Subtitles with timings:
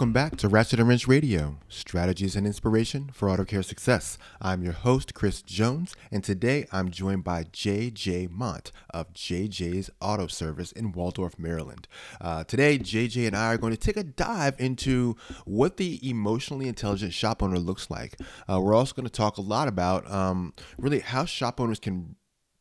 [0.00, 4.16] Welcome back to Ratchet and Wrench Radio, strategies and inspiration for auto care success.
[4.40, 10.26] I'm your host, Chris Jones, and today I'm joined by JJ Mont of JJ's Auto
[10.26, 11.86] Service in Waldorf, Maryland.
[12.18, 16.66] Uh, today, JJ and I are going to take a dive into what the emotionally
[16.66, 18.16] intelligent shop owner looks like.
[18.50, 22.16] Uh, we're also going to talk a lot about um, really how shop owners can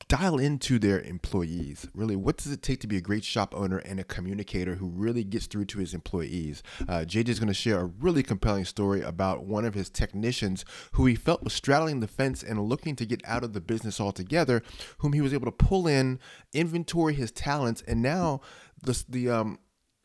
[0.10, 1.88] dial into their employees.
[1.94, 4.88] Really, what does it take to be a great shop owner and a communicator who
[4.90, 6.62] really gets through to his employees?
[6.82, 10.66] Uh, JJ is going to share a really compelling story about one of his technicians
[10.94, 14.02] who he felt was straddling the fence and looking to get out of the business
[14.02, 14.64] altogether,
[14.98, 16.20] whom he was able to pull in,
[16.54, 18.42] inventory his talents, and now
[18.82, 19.60] the the um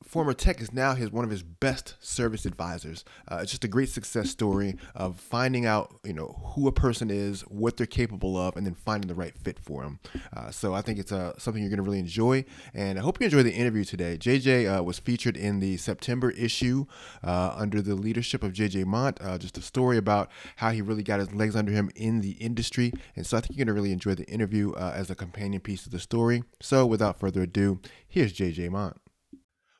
[0.07, 3.05] former tech is now his one of his best service advisors.
[3.31, 7.11] Uh, it's just a great success story of finding out you know who a person
[7.11, 9.99] is, what they're capable of, and then finding the right fit for them.
[10.35, 13.21] Uh, so I think it's uh, something you're going to really enjoy, and I hope
[13.21, 14.17] you enjoy the interview today.
[14.19, 16.87] JJ uh, was featured in the September issue
[17.23, 19.19] uh, under the leadership of JJ Mont.
[19.21, 22.33] Uh, just a story about how he really got his legs under him in the
[22.33, 25.61] industry, and so I think you're going to really enjoy the interview as a companion
[25.61, 26.45] piece to the story.
[26.61, 29.01] So without further ado, here's JJ Mont.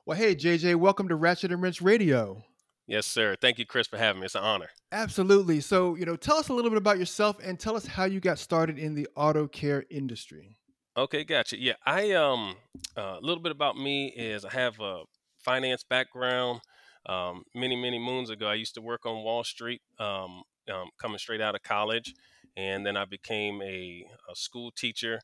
[0.07, 2.45] Well, hey, JJ, welcome to Ratchet and Wrench Radio.
[2.87, 3.37] Yes, sir.
[3.41, 4.27] Thank you, Chris, for having me.
[4.27, 4.69] It's an honor.
[4.93, 5.63] Absolutely.
[5.63, 8.21] So, you know, tell us a little bit about yourself and tell us how you
[8.21, 10.59] got started in the auto care industry.
[10.95, 11.59] Okay, gotcha.
[11.59, 12.57] Yeah, I um
[12.99, 15.05] uh, a little bit about me is I have a
[15.39, 16.61] finance background.
[17.07, 21.19] Um, many many moons ago, I used to work on Wall Street, um, um, coming
[21.19, 22.13] straight out of college,
[22.59, 25.21] and then I became a, a school teacher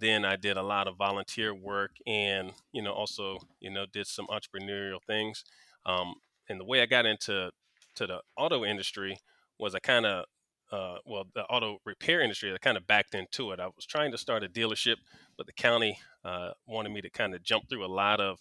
[0.00, 4.06] then I did a lot of volunteer work and, you know, also, you know, did
[4.06, 5.44] some entrepreneurial things.
[5.86, 6.14] Um,
[6.48, 7.50] and the way I got into
[7.96, 9.16] to the auto industry
[9.58, 10.24] was I kind of,
[10.72, 13.60] uh, well, the auto repair industry, I kind of backed into it.
[13.60, 14.96] I was trying to start a dealership,
[15.36, 18.38] but the county uh, wanted me to kind of jump through a lot of,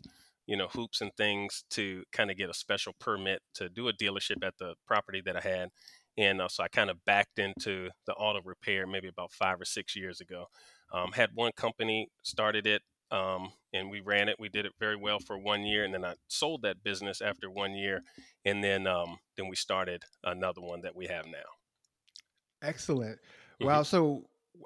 [0.48, 3.94] you know, hoops and things to kind of get a special permit to do a
[3.94, 5.70] dealership at the property that I had.
[6.18, 9.66] And uh, so I kind of backed into the auto repair maybe about five or
[9.66, 10.48] six years ago.
[10.94, 14.36] Um, had one company, started it, um, and we ran it.
[14.40, 17.50] We did it very well for one year, and then I sold that business after
[17.50, 18.02] one year,
[18.46, 21.50] and then um, then we started another one that we have now.
[22.62, 23.16] Excellent.
[23.16, 23.66] Mm-hmm.
[23.66, 23.84] Wow.
[23.84, 24.26] So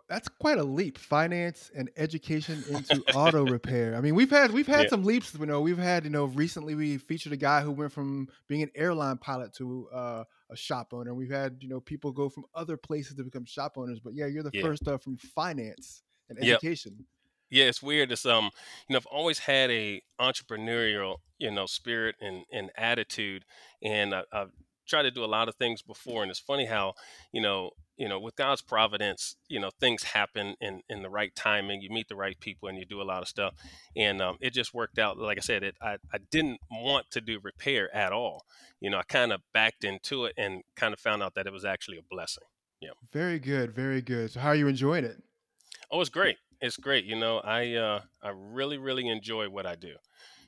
[0.09, 4.67] that's quite a leap finance and education into auto repair i mean we've had we've
[4.67, 4.89] had yeah.
[4.89, 7.91] some leaps you know we've had you know recently we featured a guy who went
[7.91, 12.11] from being an airline pilot to uh, a shop owner we've had you know people
[12.11, 14.61] go from other places to become shop owners but yeah you're the yeah.
[14.61, 16.93] first uh, from finance and education.
[16.97, 17.05] Yep.
[17.49, 18.11] Yeah, it's weird.
[18.11, 18.49] It's um,
[18.87, 23.45] you know, I've always had a entrepreneurial, you know, spirit and and attitude,
[23.81, 24.51] and I, I've
[24.87, 26.23] tried to do a lot of things before.
[26.23, 26.93] And it's funny how,
[27.31, 31.33] you know, you know, with God's providence, you know, things happen in in the right
[31.35, 31.81] timing.
[31.81, 33.55] You meet the right people, and you do a lot of stuff,
[33.95, 35.17] and um, it just worked out.
[35.17, 38.45] Like I said, it I I didn't want to do repair at all.
[38.79, 41.53] You know, I kind of backed into it and kind of found out that it
[41.53, 42.43] was actually a blessing.
[42.81, 42.91] Yeah.
[43.11, 43.73] Very good.
[43.73, 44.31] Very good.
[44.31, 45.21] So, how are you enjoying it?
[45.91, 46.37] Oh, it's great.
[46.61, 47.05] It's great.
[47.05, 49.95] You know, I uh, I really really enjoy what I do.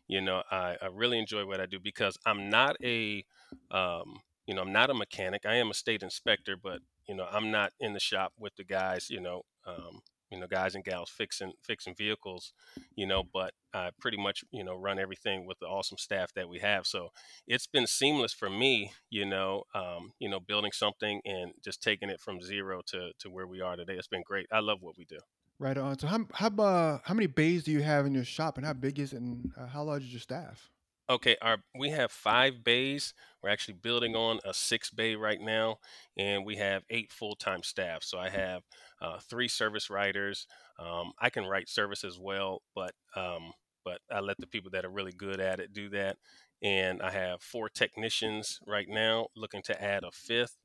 [0.07, 3.23] You know, I, I really enjoy what I do because I'm not a
[3.71, 5.45] um, you know I'm not a mechanic.
[5.45, 8.63] I am a state inspector, but you know I'm not in the shop with the
[8.63, 9.09] guys.
[9.09, 10.01] You know, um,
[10.31, 12.53] you know guys and gals fixing fixing vehicles
[12.95, 16.49] you know but i pretty much you know run everything with the awesome staff that
[16.49, 16.85] we have.
[16.85, 17.09] So
[17.47, 22.09] it's been seamless for me you know um, you know building something and just taking
[22.09, 23.93] it from zero to to where we are today.
[23.93, 24.47] It's been great.
[24.51, 25.19] I love what we do.
[25.59, 25.99] Right on.
[25.99, 28.73] So how how, uh, how many bays do you have in your shop and how
[28.73, 30.69] big is it and uh, how large is your staff?
[31.09, 33.15] Okay, our we have five bays.
[33.41, 35.79] We're actually building on a six bay right now,
[36.15, 38.03] and we have eight full time staff.
[38.03, 38.61] So I have
[39.01, 40.47] uh, three service writers.
[40.77, 43.53] Um, I can write service as well, but um,
[43.85, 46.17] but I let the people that are really good at it do that.
[46.61, 50.57] And I have four technicians right now, looking to add a fifth.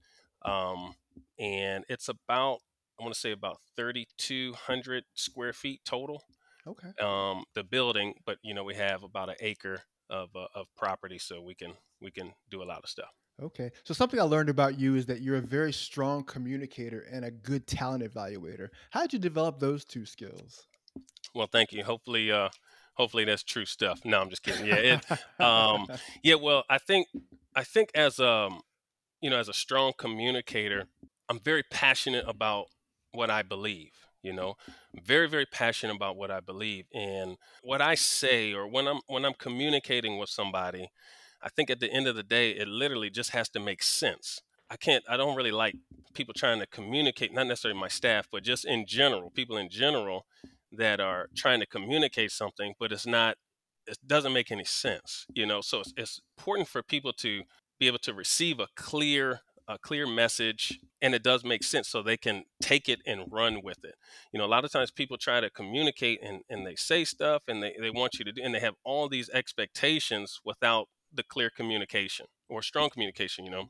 [0.43, 0.95] Um,
[1.39, 2.59] and it's about
[2.99, 6.23] I want to say about 3,200 square feet total.
[6.67, 6.89] Okay.
[7.01, 11.19] Um, the building, but you know we have about an acre of uh, of property,
[11.19, 13.13] so we can we can do a lot of stuff.
[13.43, 17.25] Okay, so something I learned about you is that you're a very strong communicator and
[17.25, 18.69] a good talent evaluator.
[18.91, 20.67] How did you develop those two skills?
[21.35, 21.83] Well, thank you.
[21.83, 22.51] Hopefully, uh,
[22.95, 24.05] hopefully that's true stuff.
[24.05, 24.67] No, I'm just kidding.
[24.67, 25.11] Yeah, it,
[25.41, 25.89] um,
[26.23, 26.37] yeah.
[26.37, 27.09] Well, I think
[27.57, 28.61] I think as um,
[29.21, 30.85] you know, as a strong communicator,
[31.29, 32.67] I'm very passionate about
[33.13, 33.91] what I believe
[34.25, 34.57] you know
[35.05, 39.25] very very passionate about what i believe and what i say or when i'm when
[39.25, 40.91] i'm communicating with somebody
[41.45, 44.41] i think at the end of the day it literally just has to make sense.
[44.71, 45.77] I can't i don't really like
[46.15, 50.27] people trying to communicate not necessarily my staff but just in general people in general
[50.73, 53.37] that are trying to communicate something but it's not
[53.87, 55.61] it doesn't make any sense you know?
[55.61, 57.43] So it's, it's important for people to
[57.79, 62.03] be able to receive a clear a clear message and it does make sense so
[62.03, 63.95] they can take it and run with it.
[64.33, 67.43] You know a lot of times people try to communicate and, and they say stuff
[67.49, 71.23] and they, they want you to do and they have all these expectations without the
[71.23, 73.69] clear communication or strong communication you know?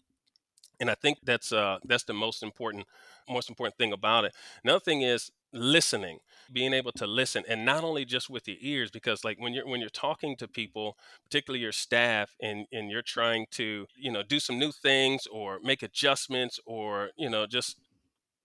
[0.81, 2.87] And i think that's uh that's the most important
[3.29, 4.35] most important thing about it.
[4.65, 6.19] Another thing is listening
[6.53, 9.67] being able to listen and not only just with your ears because like when you're
[9.67, 14.23] when you're talking to people particularly your staff and and you're trying to you know
[14.23, 17.79] do some new things or make adjustments or you know just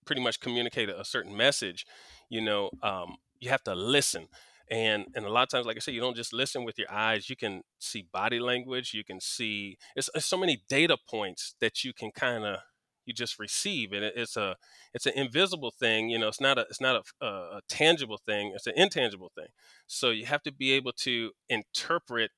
[0.06, 1.86] pretty much communicate a, a certain message
[2.30, 4.28] you know um, you have to listen
[4.69, 6.92] and and a lot of times like i said you don't just listen with your
[6.92, 11.56] eyes you can see body language you can see it's, it's so many data points
[11.60, 12.60] that you can kind of
[13.06, 14.56] you just receive and it, it's a
[14.94, 18.19] it's an invisible thing you know it's not a it's not a, a, a tangible
[18.24, 19.48] thing it's an intangible thing.
[19.88, 22.31] So you have to be able to interpret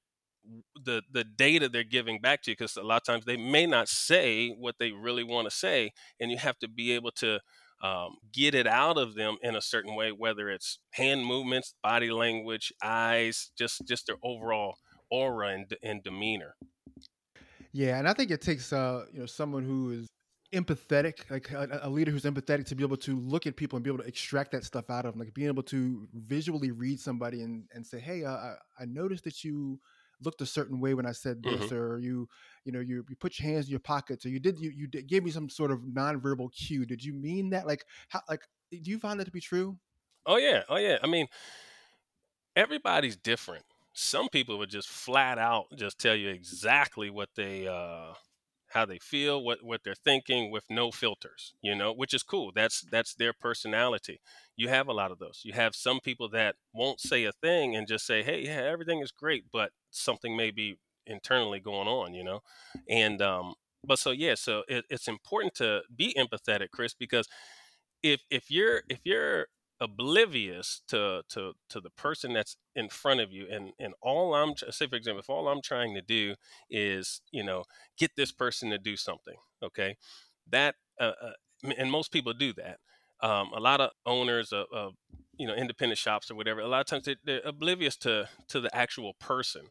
[0.75, 3.65] the the data they're giving back to you because a lot of times they may
[3.65, 7.39] not say what they really want to say and you have to be able to
[7.81, 12.11] um, get it out of them in a certain way whether it's hand movements body
[12.11, 14.75] language eyes just just their overall
[15.09, 16.55] aura and, and demeanor.
[17.73, 20.07] Yeah, and I think it takes uh, you know, someone who is
[20.53, 23.83] empathetic, like a, a leader who's empathetic to be able to look at people and
[23.83, 26.99] be able to extract that stuff out of them, like being able to visually read
[26.99, 29.79] somebody and and say, "Hey, uh, I, I noticed that you
[30.23, 32.27] looked a certain way when I said this, hmm or you,
[32.65, 34.87] you know, you, you put your hands in your pockets, or you did you you
[34.87, 36.85] did, gave me some sort of nonverbal cue.
[36.85, 37.67] Did you mean that?
[37.67, 38.41] Like, how like
[38.71, 39.79] do you find that to be true?
[40.25, 41.27] oh yeah oh yeah i mean
[42.55, 43.65] everybody's different.
[43.93, 48.13] Some people would just flat out just tell you exactly what they uh
[48.73, 52.51] how they feel, what what they're thinking with no filters, you know, which is cool.
[52.55, 54.21] That's that's their personality.
[54.55, 55.41] You have a lot of those.
[55.43, 59.01] You have some people that won't say a thing and just say, "Hey, yeah, everything
[59.01, 62.41] is great," but something may be internally going on, you know.
[62.89, 63.53] And um
[63.83, 67.27] but so yeah, so it, it's important to be empathetic, Chris, because
[68.03, 69.47] if if you're if you're
[69.81, 74.53] oblivious to to to the person that's in front of you and and all i'm
[74.69, 76.35] say for example if all i'm trying to do
[76.69, 77.63] is you know
[77.97, 79.97] get this person to do something okay?
[80.49, 82.77] That uh, uh, and most people do that.
[83.23, 84.93] Um, a lot of owners of, of
[85.37, 88.59] you know independent shops or whatever a lot of times they, they're oblivious to to
[88.59, 89.63] the actual person.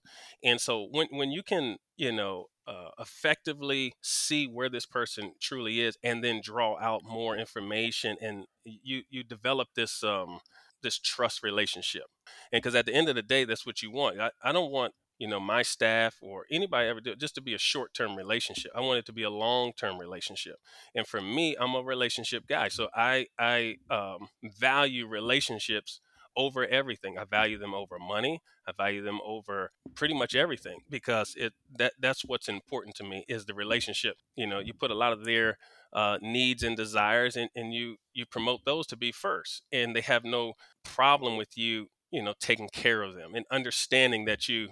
[0.42, 5.80] And so when when you can you know uh, effectively see where this person truly
[5.80, 10.38] is and then draw out more information and you you develop this um
[10.82, 12.04] this trust relationship.
[12.52, 14.20] And because at the end of the day that's what you want.
[14.20, 17.54] I, I don't want you know my staff or anybody ever do just to be
[17.54, 18.70] a short-term relationship.
[18.72, 20.56] I want it to be a long-term relationship.
[20.94, 22.68] And for me i'm a relationship guy.
[22.68, 26.00] So i i um, value relationships
[26.36, 27.18] over everything.
[27.18, 28.42] I value them over money.
[28.66, 33.24] I value them over pretty much everything because it that that's what's important to me
[33.28, 34.16] is the relationship.
[34.36, 35.58] You know you put a lot of their
[35.92, 40.00] uh, needs and desires and, and you you promote those to be first and they
[40.00, 40.52] have no
[40.84, 44.68] problem with you you know taking care of them and understanding that you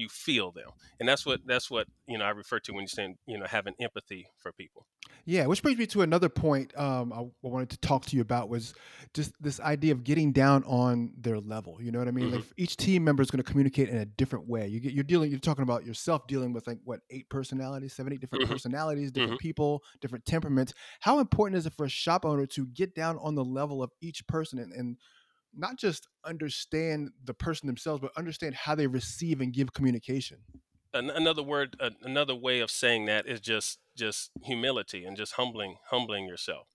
[0.00, 2.88] you feel them and that's what that's what you know i refer to when you're
[2.88, 4.86] saying you know having empathy for people
[5.26, 8.48] Yeah, which brings me to another point um, I, wanted to talk to you about
[8.48, 8.74] was
[9.14, 11.78] just this idea of getting down on their level.
[11.80, 12.30] You know what I mean?
[12.30, 14.66] Like hmm each team member is going to communicate in a different way.
[14.66, 15.30] You get you're dealing.
[15.30, 19.10] You're talking about yourself dealing with like what eight personalities, seven, eight different hmm personalities,
[19.10, 20.72] different people, different temperaments.
[21.00, 23.90] How important is it for a shop owner to get down on the level of
[24.00, 24.96] each person and, and
[25.54, 30.38] not just understand the person themselves, but understand how they receive and give communication?
[30.92, 35.76] An- another word another way of saying that is just just humility and just humbling
[35.90, 36.66] humbling yourself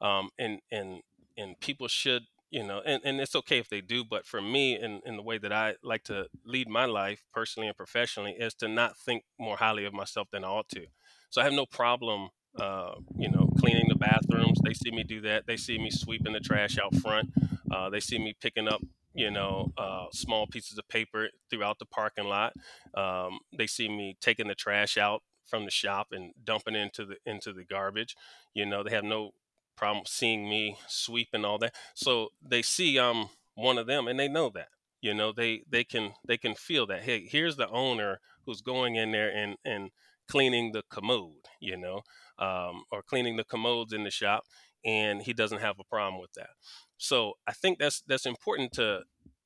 [0.00, 1.00] um, and and
[1.36, 4.78] and people should you know and, and it's okay if they do but for me
[4.78, 8.54] in, in the way that i like to lead my life personally and professionally is
[8.54, 10.86] to not think more highly of myself than i ought to
[11.28, 12.28] so i have no problem
[12.58, 16.32] uh, you know cleaning the bathrooms they see me do that they see me sweeping
[16.32, 17.30] the trash out front
[17.70, 18.80] uh, they see me picking up
[19.14, 22.52] you know uh, small pieces of paper throughout the parking lot
[22.94, 27.16] um, they see me taking the trash out from the shop and dumping into the
[27.24, 28.16] into the garbage
[28.54, 29.32] you know they have no
[29.76, 31.74] problem seeing me sweep and all that.
[31.94, 34.68] So they see I'm one of them and they know that.
[35.00, 37.02] You know, they they can they can feel that.
[37.02, 39.90] Hey, here's the owner who's going in there and and
[40.28, 42.02] cleaning the commode, you know,
[42.38, 44.44] um, or cleaning the commodes in the shop,
[44.84, 46.50] and he doesn't have a problem with that.
[46.98, 49.02] So I think that's that's important to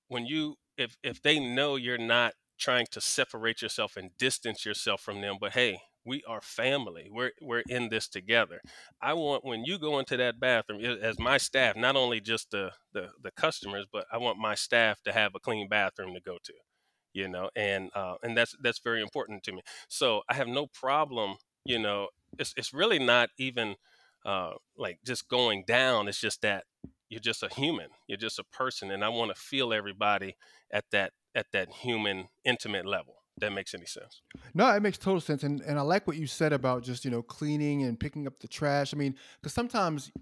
[0.09, 5.01] when you if if they know you're not trying to separate yourself and distance yourself
[5.01, 7.09] from them, but hey, we are family.
[7.11, 8.61] We're we're in this together.
[9.03, 12.73] I want when you go into that bathroom as my staff, not only just the
[12.93, 16.39] the, the customers, but I want my staff to have a clean bathroom to go
[16.43, 16.53] to.
[17.13, 19.61] You know, and uh, and that's that's very important to me.
[19.89, 23.77] So I have no problem, you know, it's it's really not even
[24.25, 26.09] uh, like just going down.
[26.09, 26.65] It's just that
[27.09, 30.37] you're just a human, you're just a person, and I want to feel everybody
[30.73, 33.17] at that at that human intimate level.
[33.39, 34.21] That makes any sense?
[34.53, 37.11] No, it makes total sense, and and I like what you said about just you
[37.11, 38.95] know cleaning and picking up the trash.
[38.95, 40.13] I mean, because sometimes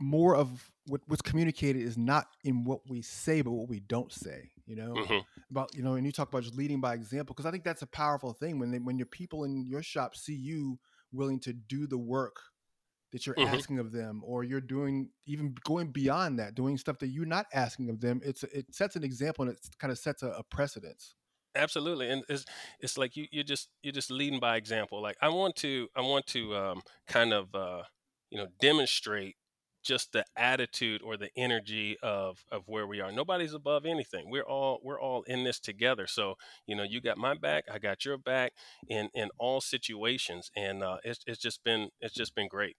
[0.00, 4.12] more of what, what's communicated is not in what we say, but what we don't
[4.12, 4.50] say.
[4.70, 7.46] You know, hmm about you know, and you talk about just leading by example, because
[7.46, 10.34] I think that's a powerful thing when they, when your people in your shop see
[10.34, 10.78] you
[11.12, 12.36] willing to do the work
[13.12, 16.98] that you're hmm asking of them, or you're doing even going beyond that, doing stuff
[17.00, 18.20] that you're not asking of them.
[18.24, 21.14] It's it sets an example and it kind of sets a, a precedence.
[21.56, 22.44] Absolutely, and it's
[22.78, 25.02] it's like you you're just you're just leading by example.
[25.02, 27.82] Like I want to I want to um, kind of uh,
[28.30, 29.36] you know demonstrate
[29.82, 33.12] just the attitude or the energy of of where we are.
[33.12, 34.30] Nobody's above anything.
[34.30, 36.06] We're all we're all in this together.
[36.06, 36.34] So
[36.66, 38.52] you know you got my back, I got your back
[38.88, 42.76] in in all situations, and uh, it's it's just been it's just been great.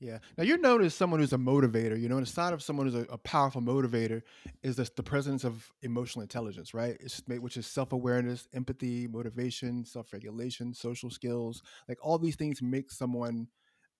[0.00, 0.18] Yeah.
[0.36, 1.98] Now you're known as someone who's a motivator.
[1.98, 4.22] You know, and the side of someone who's a, a powerful motivator
[4.62, 6.96] is this, the presence of emotional intelligence, right?
[7.00, 11.62] It's ma- which is self awareness, empathy, motivation, self regulation, social skills.
[11.88, 13.48] Like all these things make someone,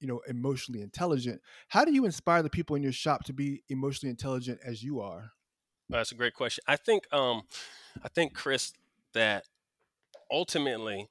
[0.00, 1.40] you know, emotionally intelligent.
[1.68, 5.00] How do you inspire the people in your shop to be emotionally intelligent as you
[5.00, 5.32] are?
[5.88, 6.64] That's a great question.
[6.66, 7.42] I think um
[8.02, 8.72] I think Chris
[9.12, 9.44] that
[10.30, 11.08] ultimately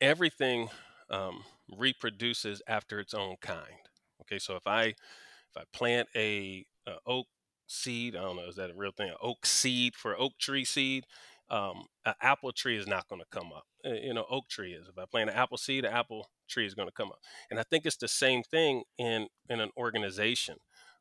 [0.00, 0.68] everything
[1.10, 1.44] um,
[1.76, 3.88] reproduces after its own kind.
[4.22, 7.26] Okay, so if I if I plant a, a oak
[7.66, 9.10] seed, I don't know, is that a real thing?
[9.10, 11.04] An oak seed for oak tree seed,
[11.50, 13.64] um, an apple tree is not going to come up.
[13.84, 14.88] Uh, You know, oak tree is.
[14.88, 17.18] If I plant an apple seed, an apple tree is going to come up.
[17.50, 20.56] And I think it's the same thing in in an organization.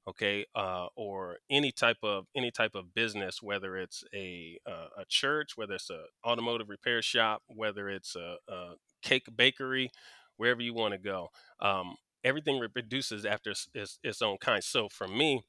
[0.08, 5.06] Okay, uh, or any type of any type of business, whether it's a uh, a
[5.08, 9.90] church, whether it's a automotive repair shop, whether it's a, a cake bakery,
[10.38, 11.30] wherever you want to go.
[11.60, 14.64] Um, everything reproduces after its, its, its own kind.
[14.64, 15.44] So for me,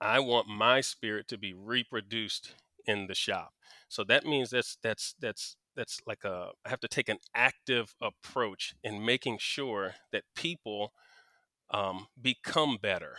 [0.00, 2.54] I want my spirit to be reproduced
[2.86, 3.52] in the shop.
[3.88, 7.94] So that means that's that's that's that's like a I have to take an active
[8.02, 10.92] approach in making sure that people
[11.70, 13.18] um, become better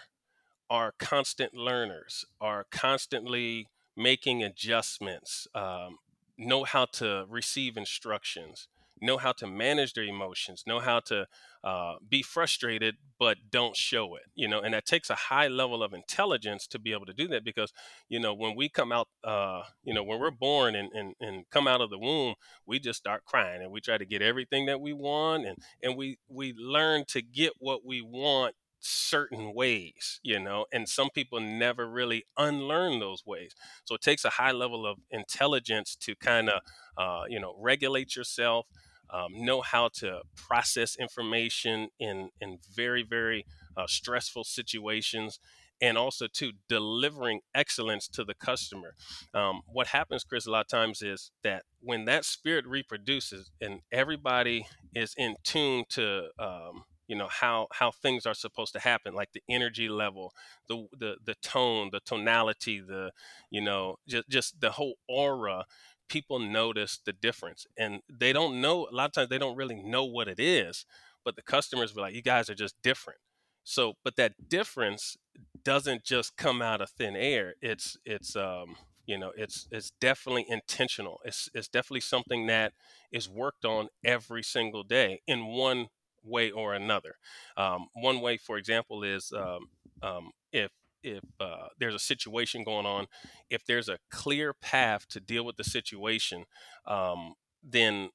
[0.69, 5.97] are constant learners, are constantly making adjustments, um,
[6.37, 8.67] know how to receive instructions,
[9.01, 11.27] know how to manage their emotions, know how to
[11.63, 14.23] uh, be frustrated, but don't show it.
[14.35, 17.27] You know, and that takes a high level of intelligence to be able to do
[17.29, 17.73] that because,
[18.07, 21.49] you know, when we come out, uh, you know, when we're born and, and, and
[21.49, 24.65] come out of the womb, we just start crying and we try to get everything
[24.67, 30.19] that we want and, and we, we learn to get what we want certain ways,
[30.23, 33.53] you know, and some people never really unlearn those ways.
[33.83, 36.61] So it takes a high level of intelligence to kind of,
[36.97, 38.67] uh, you know, regulate yourself,
[39.11, 43.45] um, know how to process information in in very very
[43.77, 45.39] uh, stressful situations.
[45.81, 48.95] And also to delivering excellence to the customer.
[49.33, 53.79] Um, what happens, Chris, a lot of times is that when that spirit reproduces and
[53.89, 59.13] everybody is in tune to um, you know how how things are supposed to happen
[59.13, 60.31] like the energy level
[60.69, 63.11] the the the tone the tonality the
[63.49, 65.65] you know just just the whole aura
[66.09, 69.81] people notice the difference and they don't know a lot of times they don't really
[69.83, 70.85] know what it is
[71.23, 73.19] but the customers be like you guys are just different
[73.63, 75.17] so but that difference
[75.63, 78.75] doesn't just come out of thin air it's it's um
[79.05, 82.73] you know it's it's definitely intentional it's it's definitely something that
[83.11, 85.87] is worked on every single day in one
[86.23, 87.15] way or another.
[87.57, 89.69] Um, one way, for example, is um,
[90.01, 90.71] um, if
[91.03, 93.07] if uh, there's a situation going on,
[93.49, 96.45] if there's a clear path to deal with the situation,
[96.85, 98.09] um, then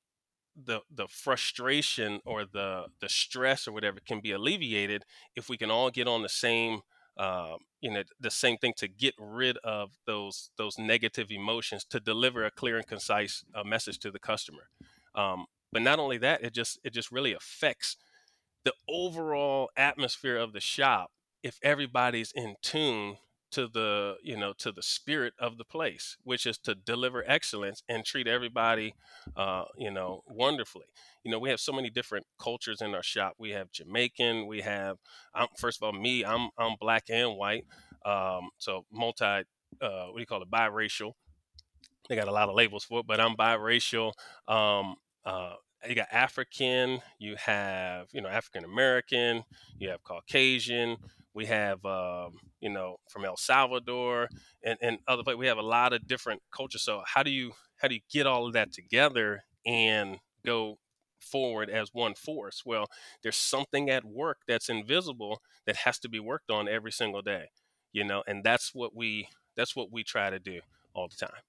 [0.57, 5.03] the the frustration or the the stress or whatever can be alleviated
[5.35, 6.81] if we can all get on the same
[7.17, 12.00] uh, you know the same thing to get rid of those those negative emotions to
[12.00, 14.69] deliver a clear and concise uh, message to the customer.
[15.14, 17.97] Um, but not only that it just it just really affects
[18.64, 21.11] the overall atmosphere of the shop
[21.45, 23.19] if everybody's in tune
[23.53, 27.85] to the you know to the spirit of the place which is to deliver excellence
[27.89, 28.95] and treat everybody
[29.37, 30.87] uh, you know wonderfully
[31.23, 34.63] you know we have so many different cultures in our shop we have jamaican we
[34.63, 34.97] have
[35.35, 37.67] I'm, first of all me i'm i'm black and white
[38.05, 39.45] um, so multi uh,
[39.81, 41.13] what do you call it biracial
[42.09, 44.13] they got a lot of labels for it, but I'm biracial.
[44.47, 45.55] Um, uh,
[45.89, 49.45] you got African, you have you know African American,
[49.79, 50.97] you have Caucasian,
[51.35, 54.29] we have um, you know from El Salvador
[54.62, 55.38] and, and other places.
[55.38, 56.83] We have a lot of different cultures.
[56.83, 60.79] So how do you how do you get all of that together and go
[61.21, 62.62] forward as one force?
[62.64, 62.87] Well,
[63.23, 67.50] there's something at work that's invisible that has to be worked on every single day,
[67.93, 70.61] you know, and that's what we that's what we try to do
[70.95, 71.43] all the time.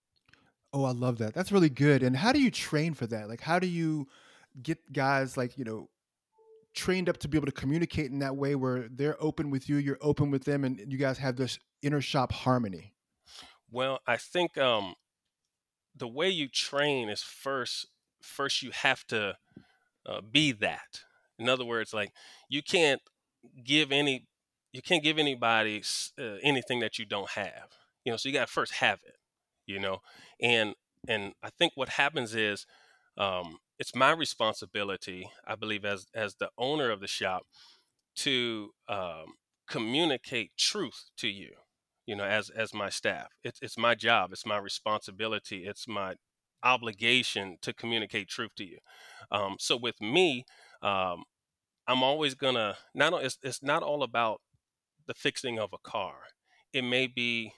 [0.74, 1.34] Oh, I love that.
[1.34, 2.04] That's really good.
[2.04, 3.30] And how do you train for that?
[3.30, 4.08] Like, how do you
[4.62, 5.90] get guys like you know
[6.76, 9.78] trained up to be able to communicate in that way where they're open with you,
[9.78, 12.94] you're open with them, and you guys have this inner shop harmony?
[13.72, 14.96] Well, I think um,
[15.96, 17.88] the way you train is first
[18.22, 19.38] first you have to
[20.06, 21.02] uh, be that.
[21.38, 22.12] In other words, like
[22.50, 23.02] you can't
[23.64, 24.26] give any
[24.72, 25.84] you can't give anybody
[26.20, 27.70] uh, anything that you don't have.
[28.04, 29.16] You know, so you got to first have it.
[29.66, 30.02] You know,
[30.40, 30.76] and
[31.08, 32.66] and I think what happens is
[33.18, 37.44] um, it's my responsibility, I believe, as as the owner of the shop,
[38.18, 39.36] to um,
[39.70, 41.52] communicate truth to you.
[42.06, 46.16] You know, as as my staff, it's it's my job, it's my responsibility, it's my
[46.64, 48.80] obligation to communicate truth to you.
[49.32, 50.46] Um, so with me,
[50.82, 51.24] um,
[51.88, 54.42] I'm always gonna not it's it's not all about
[55.08, 56.16] the fixing of a car.
[56.74, 57.54] It may be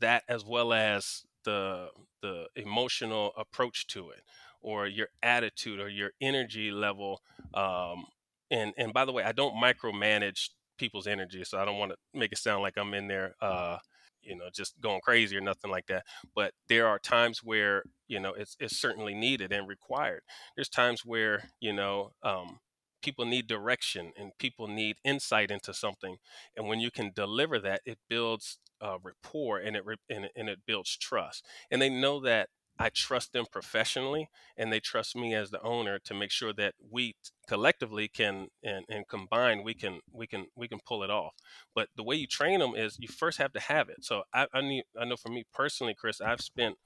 [0.00, 1.88] that as well as the
[2.22, 4.22] the emotional approach to it
[4.66, 7.22] or your attitude or your energy level.
[7.54, 8.04] Um,
[8.50, 11.96] and and by the way, I don't micromanage people's energy, so I don't want to
[12.12, 13.78] make it sound like I'm in there, uh,
[14.22, 16.04] you know, just going crazy or nothing like that.
[16.34, 20.22] But there are times where you know it's it's certainly needed and required.
[20.56, 22.58] There's times where you know um,
[23.02, 26.16] people need direction and people need insight into something,
[26.56, 30.58] and when you can deliver that, it builds uh, rapport and it and and it
[30.66, 35.50] builds trust, and they know that I trust them professionally and they trust me as
[35.50, 37.14] the owner to make sure that we
[37.48, 41.34] collectively can and, and combine we can we can we can pull it off.
[41.74, 44.04] But the way you train them is you first have to have it.
[44.04, 46.76] So I I, need, I know for me personally, Chris, I've spent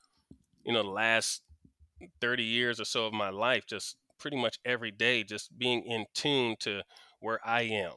[0.65, 1.43] you know the last
[2.21, 6.05] 30 years or so of my life just pretty much every day just being in
[6.15, 6.83] tune to
[7.21, 7.93] where I am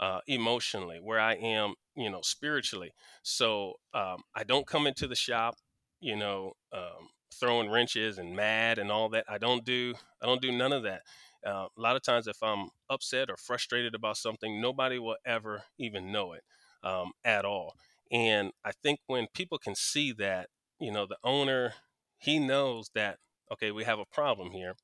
[0.00, 2.92] uh, emotionally, where I am, you know, spiritually.
[3.22, 5.56] So um, I don't come into the shop,
[6.00, 9.24] you know, um, throwing wrenches and mad and all that.
[9.28, 11.02] I don't do I don't do none of that.
[11.46, 15.64] Uh, a lot of times, if I'm upset or frustrated about something, nobody will ever
[15.78, 16.44] even know it
[16.84, 17.74] um, at all.
[18.12, 21.74] And I think when people can see that, you know, the owner
[22.18, 23.18] he knows that
[23.50, 24.74] okay, we have a problem here,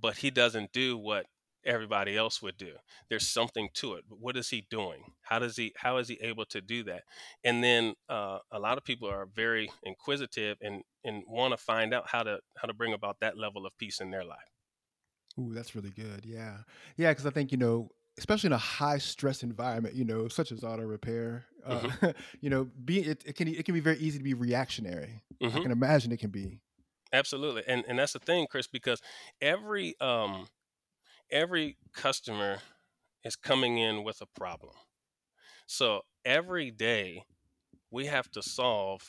[0.00, 1.26] but he doesn't do what
[1.64, 2.72] everybody else would do.
[3.08, 4.04] There's something to it.
[4.08, 5.02] But what is he doing?
[5.22, 5.72] How does he?
[5.76, 7.02] How is he able to do that?
[7.44, 11.94] And then uh, a lot of people are very inquisitive and and want to find
[11.94, 14.38] out how to how to bring about that level of peace in their life.
[15.38, 16.24] Ooh, that's really good.
[16.24, 16.58] Yeah,
[16.96, 17.10] yeah.
[17.10, 20.62] Because I think you know, especially in a high stress environment, you know, such as
[20.62, 22.10] auto repair, uh, mm-hmm.
[22.40, 25.22] you know, be it, it, can it can be very easy to be reactionary.
[25.42, 25.56] Mm-hmm.
[25.56, 26.60] I can imagine it can be.
[27.12, 29.00] Absolutely, and and that's the thing, Chris, because
[29.40, 30.46] every um
[31.32, 32.58] every customer
[33.24, 34.74] is coming in with a problem.
[35.66, 37.24] So every day
[37.90, 39.02] we have to solve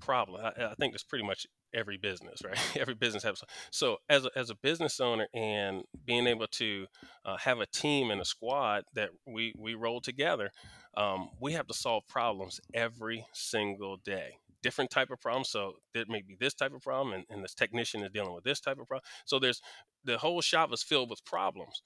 [0.00, 0.44] problem.
[0.44, 2.58] I, I think that's pretty much every business, right?
[2.76, 3.42] every business has.
[3.70, 6.86] So as a, as a business owner and being able to
[7.24, 10.50] uh, have a team and a squad that we we roll together,
[10.96, 14.38] um, we have to solve problems every single day.
[14.62, 15.44] Different type of problem.
[15.44, 18.44] So there may be this type of problem, and, and this technician is dealing with
[18.44, 19.04] this type of problem.
[19.24, 19.60] So there's
[20.04, 21.82] the whole shop is filled with problems.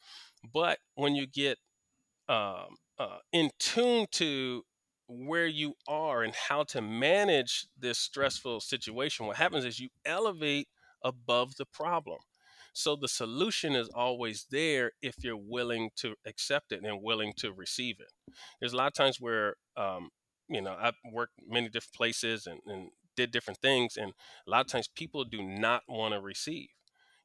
[0.52, 1.58] But when you get
[2.28, 4.62] um, uh, in tune to
[5.06, 10.68] where you are and how to manage this stressful situation, what happens is you elevate
[11.04, 12.18] above the problem.
[12.72, 17.52] So the solution is always there if you're willing to accept it and willing to
[17.52, 18.34] receive it.
[18.58, 20.10] There's a lot of times where, um,
[20.48, 24.12] you know, I've worked many different places and, and did different things, and
[24.46, 26.68] a lot of times people do not want to receive.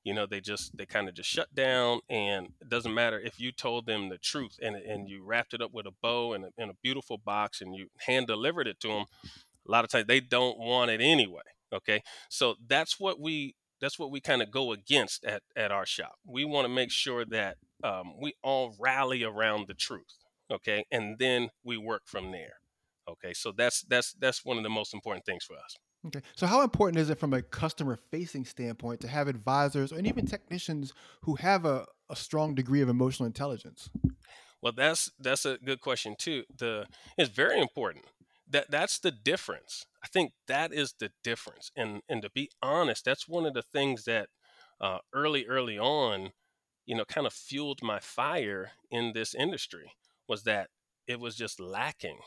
[0.04, 3.38] You know they just they kind of just shut down and it doesn't matter if
[3.38, 6.46] you told them the truth and, and you wrapped it up with a bow and
[6.46, 9.06] a, and a beautiful box and you hand delivered it to them
[9.68, 11.42] a lot of times they don't want it anyway
[11.74, 12.02] okay?
[12.30, 16.16] So that's what we that's what we kind of go against at, at our shop.
[16.26, 20.86] We want to make sure that um, we all rally around the truth okay?
[20.92, 22.54] And then we work from there
[23.10, 25.76] okay so that's that's that's one of the most important things for us
[26.08, 26.22] Okay.
[26.36, 30.26] So, how important is it from a customer facing standpoint to have advisors and even
[30.26, 30.94] technicians
[31.24, 33.90] who have a, a strong degree of emotional intelligence?
[34.62, 36.44] Well, that's that's a good question too.
[36.58, 36.86] The
[37.18, 38.06] it's very important.
[38.50, 39.86] That that's the difference.
[40.04, 41.70] I think that is the difference.
[41.76, 44.30] And and to be honest, that's one of the things that
[44.80, 46.32] uh, early early on,
[46.86, 49.92] you know, kind of fueled my fire in this industry
[50.30, 50.70] was that
[51.08, 52.20] it was just lacking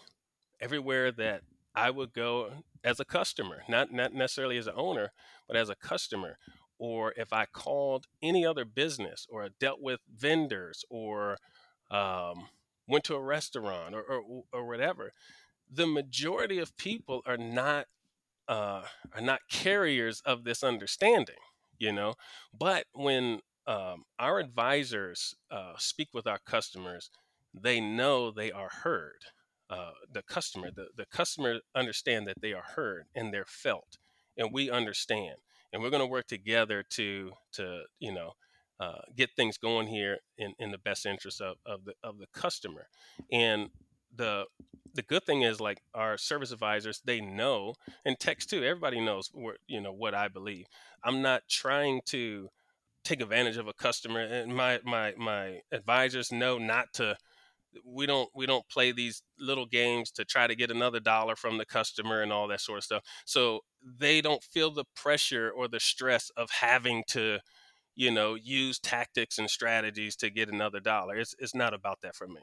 [0.63, 1.43] everywhere that
[1.75, 2.51] I would go
[2.85, 5.13] as a customer, not not necessarily as an owner,
[5.49, 6.39] but as a customer.
[6.79, 11.37] Or if I called any other business or dealt with vendors or
[11.91, 12.49] um,
[12.89, 15.13] went to a restaurant or, or, or whatever,
[15.71, 17.87] the majority of people are not
[18.49, 18.83] uh,
[19.15, 21.37] are not carriers of this understanding,
[21.79, 22.15] you know.
[22.57, 27.11] But when um, our advisors uh, speak with our customers,
[27.55, 29.25] they know they are heard.
[29.73, 33.97] Uh, the customer, the, the customer understand that they are heard and they're felt,
[34.37, 35.37] and we understand,
[35.73, 38.33] and we're going to work together to to you know
[38.81, 42.27] uh, get things going here in, in the best interest of, of the of the
[42.35, 42.89] customer.
[43.33, 43.71] And
[44.15, 44.45] the
[44.93, 47.73] the good thing is like our service advisors, they know,
[48.05, 48.63] and text too.
[48.63, 50.67] Everybody knows what you know what I believe.
[51.03, 52.51] I'm not trying to
[53.05, 57.17] take advantage of a customer, and my my my advisors know not to.
[57.85, 61.59] We don't we don't play these little games to try to get another dollar from
[61.59, 63.03] the customer and all that sort of stuff.
[63.25, 67.41] So they don't feel the pressure or the stress of having to
[67.95, 71.17] you know, use tactics and strategies to get another dollar.
[71.17, 72.41] It's it's not about that for me.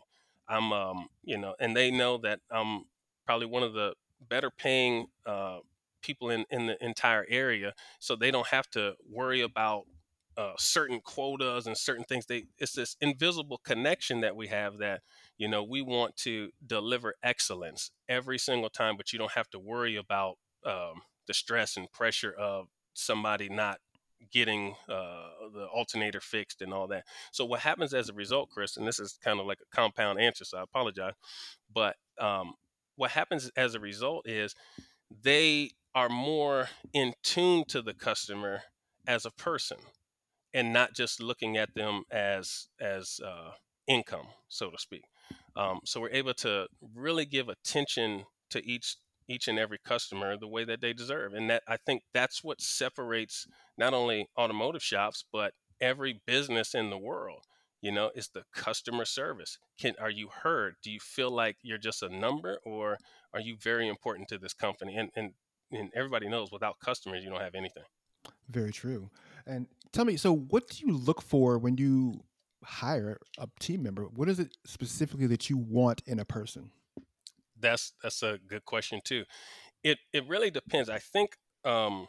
[0.47, 2.85] I'm um, you know, and they know that I'm
[3.25, 3.93] probably one of the
[4.27, 5.59] better paying uh,
[6.01, 9.85] people in in the entire area, so they don't have to worry about
[10.39, 12.25] uh, certain quotas and certain things.
[12.25, 15.01] They it's this invisible connection that we have that
[15.37, 19.59] you know we want to deliver excellence every single time, but you don't have to
[19.59, 23.79] worry about um, the stress and pressure of somebody not
[24.31, 27.03] getting uh, the alternator fixed and all that.
[27.33, 30.21] So what happens as a result, Chris, and this is kind of like a compound
[30.21, 31.13] answer, so I apologize,
[31.73, 32.53] but um,
[32.95, 34.55] what happens as a result is
[35.23, 38.61] they are more in tune to the customer
[39.05, 39.77] as a person
[40.53, 43.51] and not just looking at them as as uh,
[43.87, 45.03] income, so to speak.
[45.55, 48.95] Um, so we're able to really give attention to each
[49.27, 51.33] each and every customer the way that they deserve.
[51.33, 56.89] And that I think that's what separates not only automotive shops, but every business in
[56.89, 57.43] the world.
[57.81, 59.57] You know, it's the customer service.
[59.79, 60.75] Can are you heard?
[60.83, 62.97] Do you feel like you're just a number or
[63.33, 64.95] are you very important to this company?
[64.97, 65.31] And and,
[65.71, 67.83] and everybody knows without customers you don't have anything.
[68.49, 69.09] Very true.
[69.45, 72.23] And tell me, so what do you look for when you
[72.63, 74.03] hire a team member?
[74.03, 76.71] What is it specifically that you want in a person?
[77.61, 79.25] that's that's a good question too.
[79.83, 80.89] It it really depends.
[80.89, 82.07] I think, um,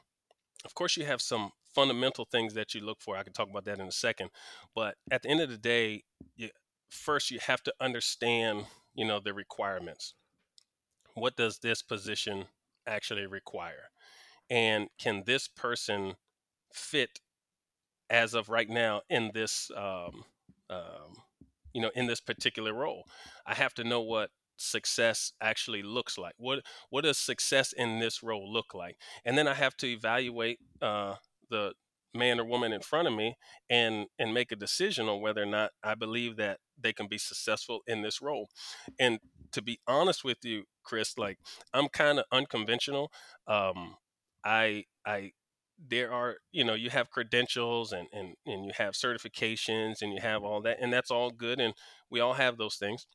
[0.64, 3.16] of course, you have some fundamental things that you look for.
[3.16, 4.30] I can talk about that in a second.
[4.74, 6.02] But at the end of the day,
[6.36, 6.50] you,
[6.88, 10.14] first you have to understand, you know, the requirements.
[11.14, 12.46] What does this position
[12.86, 13.90] actually require,
[14.48, 16.14] and can this person
[16.72, 17.20] fit
[18.10, 20.24] as of right now in this, um,
[20.68, 21.16] um,
[21.72, 23.06] you know, in this particular role?
[23.46, 26.34] I have to know what success actually looks like.
[26.36, 28.96] What what does success in this role look like?
[29.24, 31.14] And then I have to evaluate uh,
[31.50, 31.72] the
[32.14, 33.36] man or woman in front of me
[33.68, 37.18] and and make a decision on whether or not I believe that they can be
[37.18, 38.48] successful in this role.
[38.98, 39.18] And
[39.52, 41.38] to be honest with you, Chris, like
[41.72, 43.10] I'm kind of unconventional.
[43.46, 43.96] Um,
[44.44, 45.32] I I
[45.88, 50.20] there are you know you have credentials and, and and you have certifications and you
[50.20, 51.74] have all that and that's all good and
[52.10, 53.06] we all have those things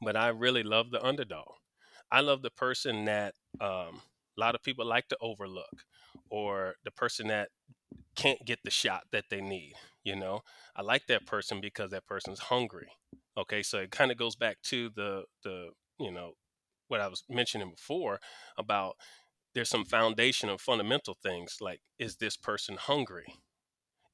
[0.00, 1.54] but I really love the underdog.
[2.10, 4.00] I love the person that um,
[4.36, 5.84] a lot of people like to overlook,
[6.30, 7.48] or the person that
[8.16, 9.74] can't get the shot that they need.
[10.04, 10.40] You know,
[10.76, 12.88] I like that person because that person's hungry.
[13.38, 16.32] Okay, so it kind of goes back to the the you know
[16.88, 18.20] what I was mentioning before
[18.58, 18.96] about
[19.54, 23.34] there's some foundational fundamental things like is this person hungry?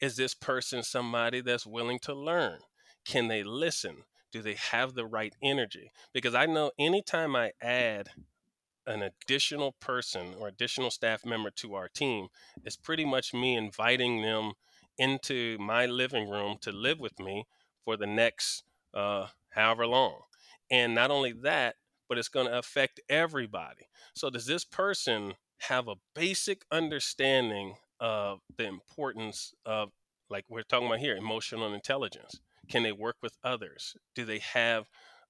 [0.01, 2.61] Is this person somebody that's willing to learn?
[3.05, 4.05] Can they listen?
[4.31, 5.91] do they have the right energy?
[6.13, 8.11] Because I know anytime I add
[8.87, 12.29] an additional person or additional staff member to our team,
[12.65, 14.53] it's pretty much me inviting them
[14.97, 17.45] into my living room to live with me
[17.85, 20.21] for the next uh, however long.
[20.71, 21.77] And not only that,
[22.09, 23.89] but it's going to affect everybody.
[24.15, 29.91] So, does this person have a basic understanding of the importance of,
[30.31, 32.41] like we're talking about here, emotional intelligence?
[32.69, 33.97] Can they work with others?
[34.15, 34.85] Do they have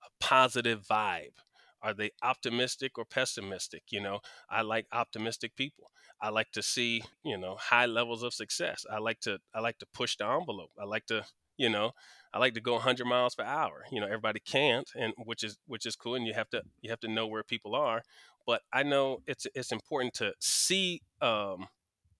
[0.04, 1.36] a positive vibe?
[1.80, 3.84] Are they optimistic or pessimistic?
[3.90, 5.90] You know, I like optimistic people.
[6.20, 8.84] I like to see, you know, high levels of success.
[8.90, 10.70] I like to I like to push the envelope.
[10.80, 11.24] I like to,
[11.58, 11.92] you know,
[12.32, 13.84] I like to go 100 miles per hour.
[13.90, 16.14] You know, everybody can't, and which is which is cool.
[16.14, 18.02] And you have to you have to know where people are.
[18.46, 21.68] But I know it's it's important to see um,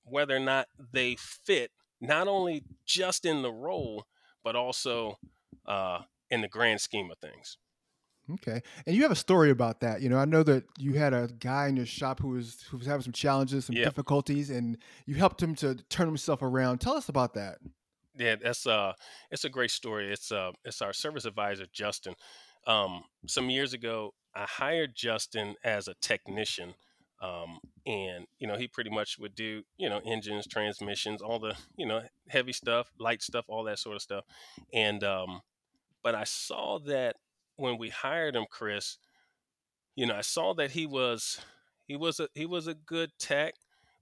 [0.05, 4.07] whether or not they fit not only just in the role,
[4.45, 5.19] but also
[5.67, 7.59] uh, in the grand scheme of things.
[8.31, 10.03] Okay, and you have a story about that.
[10.03, 12.77] You know, I know that you had a guy in your shop who was who
[12.77, 13.81] was having some challenges, some Yeah.
[13.81, 16.79] difficulties, and you helped him to turn himself around.
[16.83, 17.59] Tell us about that.
[18.19, 18.93] Yeah, that's uh
[19.31, 20.13] it's a great story.
[20.13, 22.15] It's uh it's our service advisor Justin.
[22.67, 26.75] Um some years ago I hired Justin as a technician.
[27.23, 31.55] Um and you know, he pretty much would do, you know, engines, transmissions, all the,
[31.77, 34.25] you know, heavy stuff, light stuff, all that sort of stuff.
[34.73, 35.41] And um
[36.03, 37.17] but I saw that
[37.57, 38.99] when we hired him, Chris,
[39.97, 41.41] you know, I saw that he was
[41.87, 43.55] he was a he was a good tech,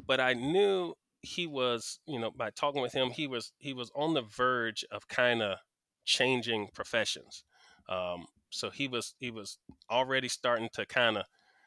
[0.04, 0.94] but I knew
[1.26, 4.84] he was, you know, by talking with him, he was he was on the verge
[4.90, 5.58] of kind of
[6.04, 7.44] changing professions.
[7.88, 9.58] Um, so he was he was
[9.90, 11.24] already starting to kind of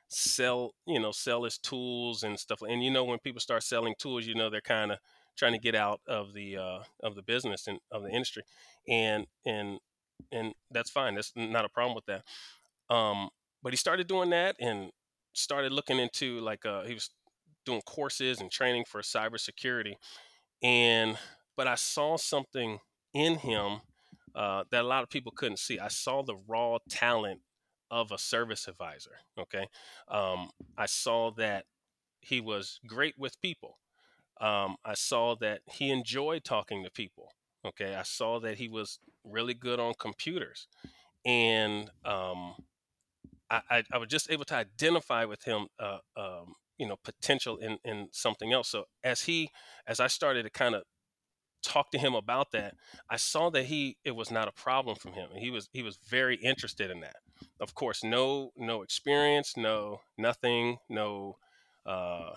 [0.07, 2.61] sell, you know, sell his tools and stuff.
[2.61, 4.99] And you know, when people start selling tools, you know, they're kind of
[5.37, 8.43] trying to get out of the uh, of the business and of the industry,
[8.87, 9.79] and and
[10.31, 11.15] and that's fine.
[11.15, 12.23] That's not a problem with that.
[12.93, 13.29] Um,
[13.61, 14.91] but he started doing that and
[15.33, 17.09] started looking into like uh, he was
[17.69, 19.95] doing courses and training for cybersecurity.
[20.61, 21.17] And
[21.55, 22.79] but I saw something
[23.13, 23.81] in him
[24.35, 25.79] uh, that a lot of people couldn't see.
[25.79, 27.41] I saw the raw talent
[27.91, 29.17] of a service advisor.
[29.37, 29.67] Okay,
[30.07, 31.65] um, I saw that
[32.21, 33.77] he was great with people.
[34.41, 37.31] Um, I saw that he enjoyed talking to people.
[37.65, 40.67] Okay, I saw that he was really good on computers,
[41.25, 42.55] and um,
[43.49, 47.57] I, I, I was just able to identify with him, uh, um, you know, potential
[47.57, 48.69] in, in something else.
[48.69, 49.49] So as he,
[49.85, 50.83] as I started to kind of
[51.61, 52.73] talk to him about that,
[53.09, 55.29] I saw that he, it was not a problem from him.
[55.37, 57.17] He was, he was very interested in that.
[57.59, 61.35] Of course, no, no experience, no, nothing, no,
[61.85, 62.31] uh,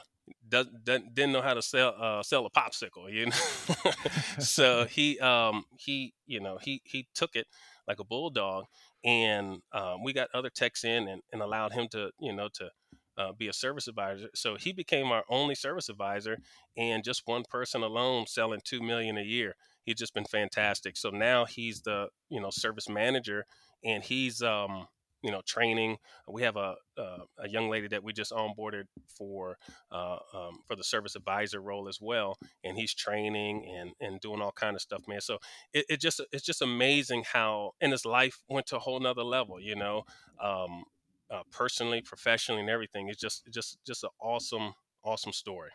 [0.49, 3.93] does, doesn't didn't know how to sell uh, sell a popsicle, you know.
[4.39, 7.47] so he um he you know he he took it
[7.89, 8.65] like a bulldog,
[9.05, 12.71] and um, we got other techs in and, and allowed him to you know to
[13.19, 14.29] uh, be a service advisor.
[14.35, 16.39] So he became our only service advisor,
[16.77, 19.55] and just one person alone selling two million a year.
[19.85, 20.97] He's just been fantastic.
[20.97, 23.45] So now he's the you know service manager,
[23.85, 24.87] and he's um
[25.23, 25.99] you know training.
[26.29, 28.85] We have a a, a young lady that we just onboarded
[29.17, 29.57] for
[29.91, 34.41] uh, um, for the service advisor role as well, and he's training and and doing
[34.41, 35.21] all kind of stuff, man.
[35.21, 35.39] So
[35.73, 39.25] it, it just it's just amazing how and his life went to a whole nother
[39.25, 40.03] level, you know.
[40.43, 40.85] Um,
[41.33, 43.09] uh, personally, professionally, and everything.
[43.09, 45.71] It's just just just an awesome, awesome story.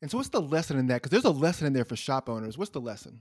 [0.00, 1.02] And so, what's the lesson in that?
[1.02, 2.56] Because there's a lesson in there for shop owners.
[2.56, 3.20] What's the lesson?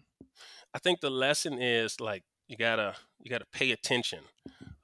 [0.74, 4.20] I think the lesson is like you gotta you gotta pay attention.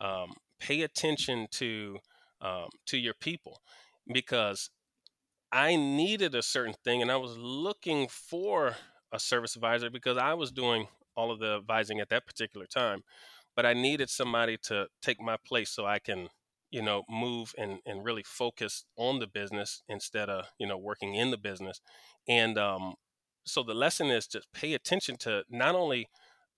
[0.01, 1.99] Um, pay attention to
[2.41, 3.61] um, to your people
[4.11, 4.69] because
[5.51, 8.75] I needed a certain thing, and I was looking for
[9.11, 13.03] a service advisor because I was doing all of the advising at that particular time,
[13.55, 16.29] but I needed somebody to take my place so I can
[16.71, 21.15] you know move and and really focus on the business instead of you know working
[21.15, 21.81] in the business.
[22.27, 22.95] And um
[23.45, 26.07] so the lesson is to pay attention to not only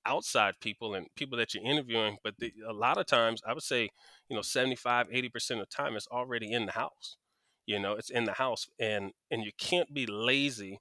[0.05, 3.63] outside people and people that you're interviewing but the, a lot of times i would
[3.63, 3.89] say
[4.29, 7.17] you know 75 80% of the time it's already in the house
[7.65, 8.67] you know it's in the house.
[8.79, 10.79] And and you can't be lazy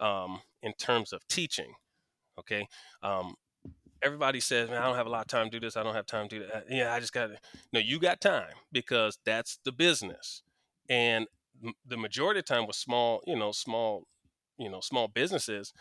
[0.00, 1.74] um in terms of teaching
[2.38, 2.68] okay?
[3.02, 3.34] Um
[4.02, 5.76] everybody says, man, I don't have a lot of time to do this.
[5.76, 6.64] I don't have time to do that.
[6.68, 7.38] Yeah, I just got to.
[7.72, 10.42] No, you got time because that's the business.
[10.88, 11.26] And
[11.86, 14.04] the majority of time with small, you know, small,
[14.58, 15.72] you know, small businesses,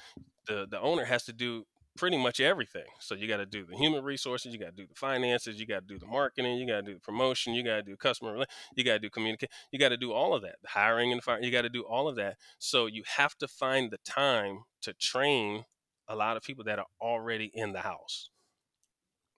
[0.47, 1.65] the the owner has to do
[1.97, 2.85] pretty much everything.
[2.99, 5.65] So you got to do the human resources, you got to do the finances, you
[5.65, 7.95] got to do the marketing, you got to do the promotion, you got to do
[7.95, 8.43] customer,
[8.75, 11.23] you got to do communicate, you got to do all of that, the hiring and
[11.23, 12.35] fire, you got to do all of that.
[12.59, 15.63] So you have to find the time to train
[16.07, 18.29] a lot of people that are already in the house.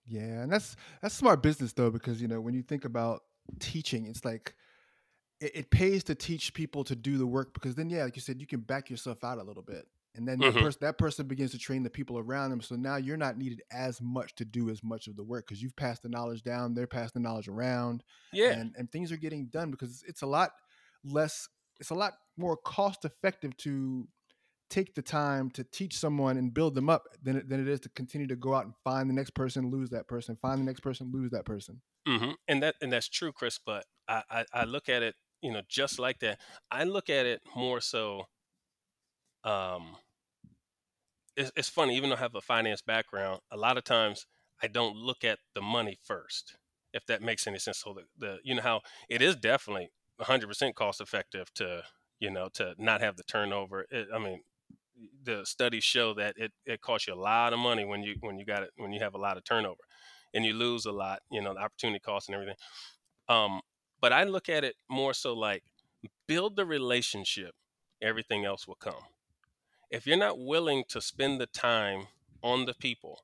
[0.05, 3.23] Yeah, and that's that's smart business though, because you know when you think about
[3.59, 4.55] teaching, it's like
[5.41, 8.21] it, it pays to teach people to do the work because then, yeah, like you
[8.23, 10.97] said, you can back yourself out a little bit, and then that hmm person that
[10.97, 12.61] person begins to train the people around them.
[12.61, 15.61] So now you're not needed as much to do as much of the work because
[15.63, 18.53] you've passed the knowledge down, they're passing the knowledge around, Yeah.
[18.53, 20.51] and and things are getting done because it's a lot
[21.03, 21.49] less,
[21.79, 24.07] it's a lot more cost effective to
[24.69, 27.79] take the time to teach someone and build them up than it, than it is
[27.81, 30.65] to continue to go out and find the next person, lose that person, find the
[30.65, 31.81] next person, lose that person.
[32.07, 33.59] hmm And that and that's true, Chris.
[33.63, 36.39] But I, I I look at it, you know, just like that.
[36.71, 38.25] I look at it more so.
[39.43, 39.95] Um,
[41.35, 44.25] it's, it's funny, even though I have a finance background, a lot of times
[44.61, 46.57] I don't look at the money first,
[46.93, 47.79] if that makes any sense.
[47.79, 51.83] So the, the you know how it is definitely 100% cost effective to
[52.19, 53.85] you know to not have the turnover.
[53.91, 54.41] It, I mean,
[55.23, 58.37] the studies show that it, it costs you a lot of money when you when
[58.39, 59.81] you got it when you have a lot of turnover.
[60.33, 62.55] and you lose a lot, you know, the opportunity cost and everything.
[63.29, 63.61] Um,
[64.01, 65.63] but I look at it more so like
[66.27, 67.55] build the relationship,
[68.01, 69.03] everything else will come.
[69.91, 72.07] If you're not willing to spend the time
[72.43, 73.21] on the people,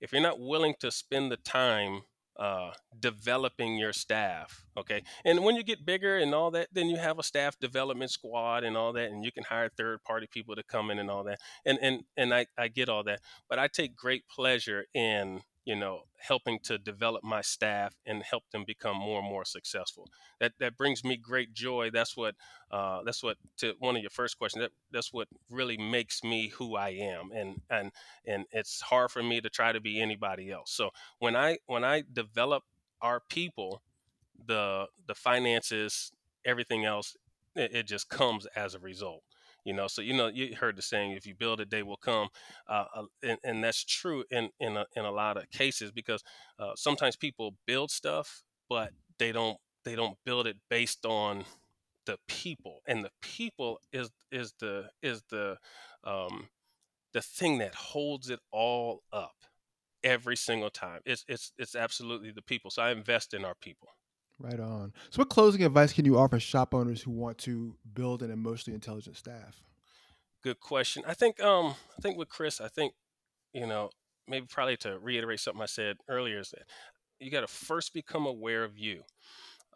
[0.00, 2.02] if you're not willing to spend the time
[2.38, 4.64] uh, developing your staff.
[4.76, 5.02] Okay.
[5.24, 8.64] And when you get bigger and all that, then you have a staff development squad
[8.64, 11.24] and all that, and you can hire third party people to come in and all
[11.24, 11.40] that.
[11.64, 13.20] And and and I, I get all that.
[13.48, 18.44] But I take great pleasure in you know helping to develop my staff and help
[18.52, 20.08] them become more and more successful.
[20.40, 21.90] That that brings me great joy.
[21.90, 22.34] That's what
[22.70, 26.48] uh, that's what to one of your first questions that, that's what really makes me
[26.48, 27.90] who i am and and
[28.26, 30.72] and it's hard for me to try to be anybody else.
[30.72, 32.64] So when i when i develop
[33.00, 33.82] our people
[34.46, 36.12] the the finances
[36.44, 37.16] everything else
[37.54, 39.22] it, it just comes as a result
[39.64, 41.96] you know so you know you heard the saying if you build it they will
[41.96, 42.28] come
[42.68, 46.22] uh, uh, and, and, that's true in in a, in a lot of cases because
[46.58, 51.44] uh, sometimes people build stuff but they don't they don't build it based on
[52.06, 55.56] the people and the people is is the is the
[56.04, 56.48] um
[57.12, 59.34] the thing that holds it all up
[60.02, 61.00] every single time.
[61.04, 63.88] It's it's it's absolutely the people so i invest in our people
[64.42, 64.92] Right on.
[65.10, 68.74] So, what closing advice can you offer shop owners who want to build an emotionally
[68.74, 69.62] intelligent staff?
[70.42, 71.04] Good question.
[71.06, 72.92] I think um I think with Chris, I think
[73.52, 73.90] you know
[74.26, 76.64] maybe probably to reiterate something I said earlier is that
[77.20, 79.02] you got to first become aware of you.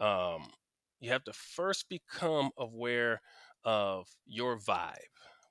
[0.00, 0.48] Um,
[0.98, 3.20] you have to first become aware
[3.64, 4.96] of your vibe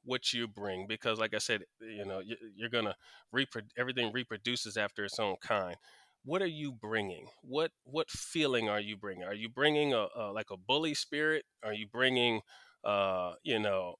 [0.06, 2.95] what you bring because like i said you know you, are gonna
[3.32, 5.75] reproduce everything reproduces after its own kind
[6.25, 7.27] what are you bringing?
[7.43, 9.23] What what feeling are you bringing?
[9.23, 11.45] Are you bringing a, a like a bully spirit?
[11.63, 12.41] Are you bringing
[12.83, 13.95] uh, you know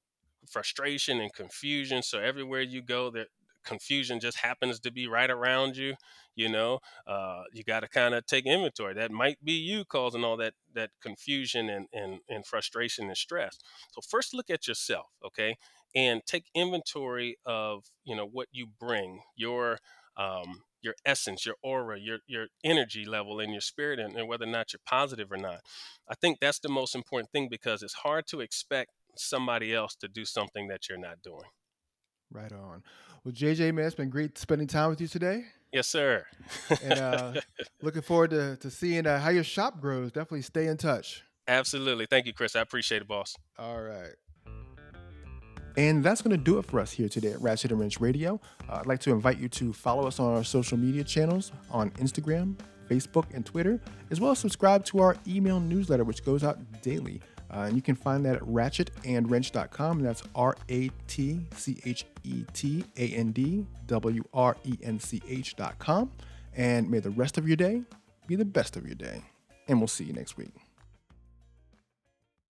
[0.50, 2.02] frustration and confusion?
[2.02, 3.28] So everywhere you go, that
[3.64, 5.94] confusion just happens to be right around you.
[6.34, 8.94] You know, uh, you got to kind of take inventory.
[8.94, 13.56] That might be you causing all that that confusion and, and and frustration and stress.
[13.92, 15.56] So first, look at yourself, okay,
[15.94, 19.20] and take inventory of you know what you bring.
[19.36, 19.78] Your
[20.16, 24.44] um, your essence, your aura, your your energy level, and your spirit, and, and whether
[24.44, 25.60] or not you're positive or not.
[26.08, 30.08] I think that's the most important thing because it's hard to expect somebody else to
[30.08, 31.48] do something that you're not doing.
[32.30, 32.82] Right on.
[33.24, 35.44] Well, JJ, man, it's been great spending time with you today.
[35.72, 36.24] Yes, sir.
[36.82, 37.34] and uh,
[37.82, 40.12] looking forward to, to seeing uh, how your shop grows.
[40.12, 41.22] Definitely stay in touch.
[41.48, 42.06] Absolutely.
[42.06, 42.56] Thank you, Chris.
[42.56, 43.36] I appreciate it, boss.
[43.58, 44.14] All right.
[45.76, 48.40] And that's going to do it for us here today at Ratchet and Wrench Radio.
[48.68, 51.90] Uh, I'd like to invite you to follow us on our social media channels on
[51.92, 52.56] Instagram,
[52.88, 53.78] Facebook, and Twitter,
[54.10, 57.20] as well as subscribe to our email newsletter, which goes out daily.
[57.50, 59.98] Uh, and you can find that at ratchetandwrench.com.
[59.98, 64.78] And that's R A T C H E T A N D W R E
[64.82, 66.10] N C H.com.
[66.56, 67.82] And may the rest of your day
[68.26, 69.22] be the best of your day.
[69.68, 70.65] And we'll see you next week.